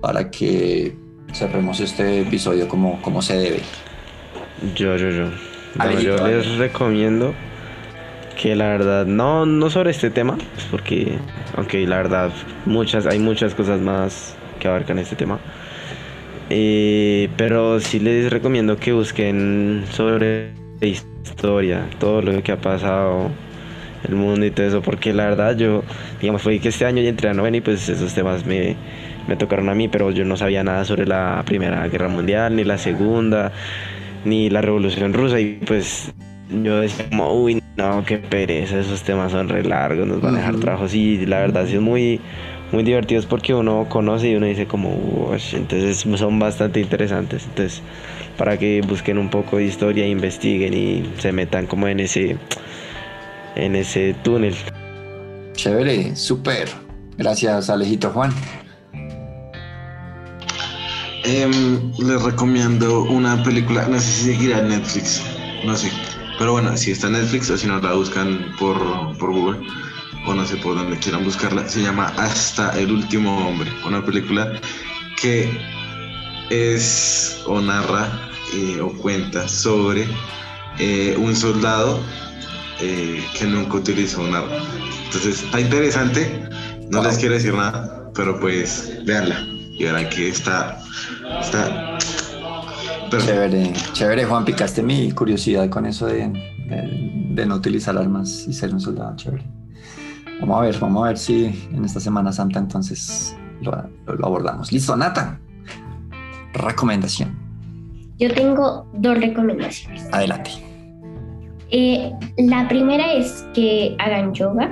[0.00, 0.96] Para que
[1.34, 3.60] cerremos este episodio como, como se debe.
[4.74, 5.51] Yo, yo, yo.
[6.00, 7.34] Yo les recomiendo
[8.40, 11.18] que la verdad, no, no sobre este tema, pues porque,
[11.56, 12.30] aunque la verdad,
[12.66, 15.38] muchas, hay muchas cosas más que abarcan este tema.
[16.50, 23.30] Eh, pero sí les recomiendo que busquen sobre historia, todo lo que ha pasado,
[24.08, 25.82] el mundo y todo eso, porque la verdad yo,
[26.20, 28.76] digamos, fue que este año ya entré a novena y pues esos temas me,
[29.28, 32.64] me tocaron a mí, pero yo no sabía nada sobre la Primera Guerra Mundial, ni
[32.64, 33.52] la Segunda,
[34.24, 36.12] ni la Revolución Rusa y pues
[36.62, 40.38] yo decía como, uy, no, qué pereza, esos temas son re largos, nos van a
[40.38, 42.20] dejar trabajos y la verdad sí es muy
[42.72, 47.44] muy divertidos porque uno conoce y uno dice como, entonces son bastante interesantes.
[47.44, 47.82] Entonces,
[48.38, 52.38] para que busquen un poco de historia, investiguen y se metan como en ese,
[53.56, 54.54] en ese túnel.
[55.54, 56.68] Chévere, súper.
[57.18, 58.32] Gracias, Alejito Juan.
[61.24, 65.22] Em, les recomiendo una película, no sé si seguirá en Netflix,
[65.64, 65.90] no sé.
[66.38, 68.76] Pero bueno, si está en Netflix o si no la buscan por,
[69.18, 69.60] por Google
[70.26, 74.60] o no sé por dónde quieran buscarla, se llama Hasta el último hombre, una película
[75.20, 75.48] que
[76.50, 80.08] es o narra eh, o cuenta sobre
[80.80, 82.00] eh, un soldado
[82.80, 84.56] eh, que nunca utilizó un arma.
[85.04, 86.48] Entonces está interesante,
[86.90, 90.78] no les quiero decir nada, pero pues véanla y que está...
[91.40, 91.98] está
[93.10, 96.32] Chévere, chévere Juan, picaste mi curiosidad con eso de,
[97.34, 99.44] de no utilizar armas y ser un soldado, chévere.
[100.40, 103.72] Vamos a ver, vamos a ver si en esta Semana Santa entonces lo,
[104.24, 104.72] abordamos.
[104.72, 105.38] Listo, Nata.
[106.54, 107.36] Recomendación.
[108.18, 110.08] Yo tengo dos recomendaciones.
[110.12, 110.50] Adelante.
[111.70, 114.70] Eh, la primera es que hagan yoga.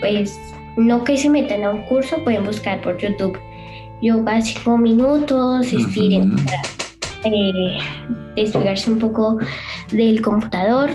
[0.00, 0.36] Pues
[0.76, 3.38] no que se metan a un curso, pueden buscar por YouTube
[4.02, 6.62] yoga cinco minutos, estiren para
[7.24, 7.78] eh,
[8.34, 9.38] despegarse un poco
[9.92, 10.90] del computador.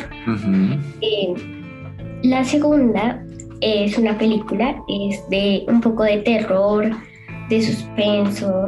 [1.02, 1.34] Eh,
[2.24, 3.24] la segunda
[3.62, 6.92] es una película, es de un poco de terror,
[7.50, 8.68] de suspenso,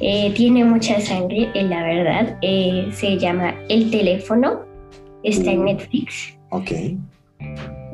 [0.00, 2.38] eh, tiene mucha sangre, la verdad.
[2.92, 4.60] Se llama El teléfono,
[5.24, 5.64] está en mm.
[5.64, 6.38] Netflix.
[6.50, 6.70] Ok.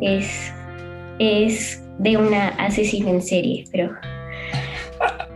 [0.01, 0.53] Es,
[1.19, 3.91] es de una asesina en serie, pero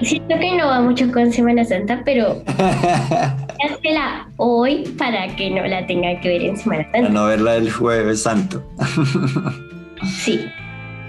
[0.01, 5.87] siento que no va mucho con Semana Santa, pero hazla hoy para que no la
[5.87, 6.99] tenga que ver en Semana Santa.
[6.99, 8.63] Para no verla el jueves santo.
[10.25, 10.49] Sí,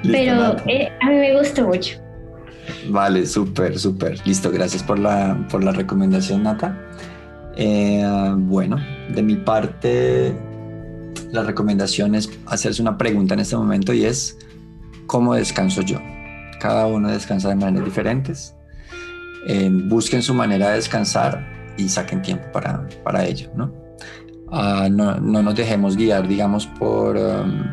[0.02, 2.00] pero eh, a mí me gustó mucho.
[2.90, 4.20] Vale, súper, súper.
[4.26, 6.76] Listo, gracias por la, por la recomendación, Nata.
[7.56, 8.04] Eh,
[8.38, 8.78] bueno,
[9.14, 10.34] de mi parte,
[11.32, 14.38] la recomendación es hacerse una pregunta en este momento y es,
[15.08, 16.00] ¿cómo descanso yo?
[16.60, 18.56] Cada uno descansa de maneras diferentes.
[19.48, 23.74] Eh, busquen su manera de descansar y saquen tiempo para, para ello, ¿no?
[24.52, 25.16] Ah, ¿no?
[25.20, 25.42] ¿no?
[25.42, 27.18] nos dejemos guiar, digamos, por...
[27.18, 27.64] Um,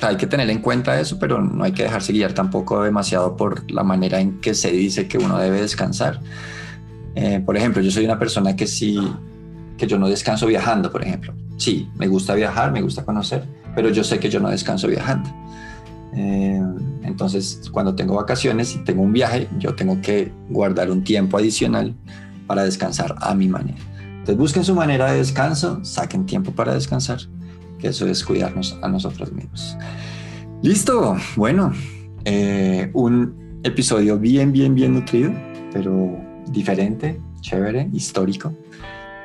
[0.00, 3.68] hay que tener en cuenta eso, pero no hay que dejarse guiar tampoco demasiado por
[3.70, 6.20] la manera en que se dice que uno debe descansar.
[7.16, 8.96] Eh, por ejemplo, yo soy una persona que sí,
[9.76, 11.34] que yo no descanso viajando, por ejemplo.
[11.56, 13.44] Sí, me gusta viajar, me gusta conocer,
[13.74, 15.28] pero yo sé que yo no descanso viajando.
[16.14, 16.62] Eh,
[17.08, 21.94] entonces, cuando tengo vacaciones y tengo un viaje, yo tengo que guardar un tiempo adicional
[22.46, 23.78] para descansar a mi manera.
[24.00, 27.18] Entonces, busquen su manera de descanso, saquen tiempo para descansar
[27.78, 29.76] que eso es cuidarnos a nosotros mismos.
[30.62, 31.72] Listo, bueno,
[32.24, 35.32] eh, un episodio bien, bien, bien nutrido,
[35.72, 36.16] pero
[36.50, 38.54] diferente, chévere, histórico.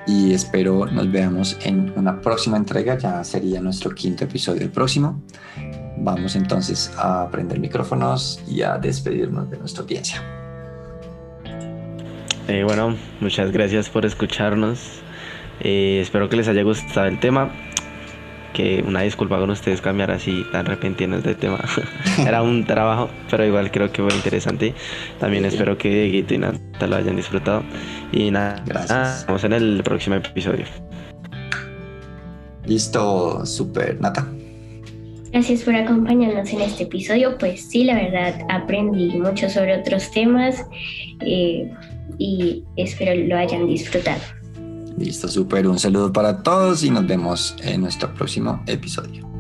[0.05, 5.21] Y espero nos veamos en una próxima entrega, ya sería nuestro quinto episodio el próximo.
[5.97, 10.21] Vamos entonces a prender micrófonos y a despedirnos de nuestra audiencia.
[12.47, 15.01] Eh, bueno, muchas gracias por escucharnos.
[15.61, 17.51] Eh, espero que les haya gustado el tema
[18.53, 21.59] que una disculpa con ustedes cambiar así tan repentinos de tema.
[22.19, 24.73] Era un trabajo, pero igual creo que fue interesante.
[25.19, 27.63] También espero que Guito y Nata lo hayan disfrutado.
[28.11, 29.25] Y nada, Gracias.
[29.27, 30.65] vamos en el próximo episodio.
[32.65, 34.25] Listo, súper, Nata.
[35.33, 37.39] Gracias por acompañarnos en este episodio.
[37.39, 40.63] Pues sí, la verdad, aprendí mucho sobre otros temas
[41.21, 41.71] eh,
[42.19, 44.21] y espero lo hayan disfrutado.
[44.95, 45.67] Listo, súper.
[45.67, 49.32] Un saludo para todos y nos vemos en nuestro próximo episodio.